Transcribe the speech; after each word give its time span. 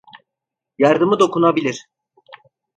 Yardımı 0.77 1.19
dokunabilir. 1.19 1.87